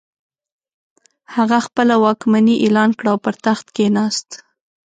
[1.35, 4.29] هغه خپله واکمني اعلان کړه او پر تخت کښېناست.